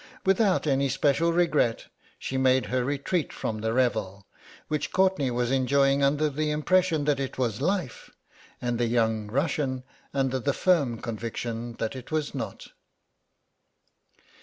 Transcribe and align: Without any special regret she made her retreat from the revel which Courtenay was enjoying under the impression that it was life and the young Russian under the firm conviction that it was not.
Without 0.25 0.65
any 0.65 0.89
special 0.89 1.31
regret 1.31 1.85
she 2.17 2.35
made 2.35 2.65
her 2.73 2.83
retreat 2.83 3.31
from 3.31 3.61
the 3.61 3.71
revel 3.71 4.25
which 4.67 4.91
Courtenay 4.91 5.29
was 5.29 5.51
enjoying 5.51 6.01
under 6.01 6.27
the 6.27 6.49
impression 6.49 7.05
that 7.05 7.19
it 7.19 7.37
was 7.37 7.61
life 7.61 8.09
and 8.59 8.79
the 8.79 8.87
young 8.87 9.27
Russian 9.27 9.83
under 10.11 10.39
the 10.39 10.53
firm 10.53 10.97
conviction 11.03 11.73
that 11.73 11.95
it 11.95 12.09
was 12.09 12.33
not. 12.33 12.69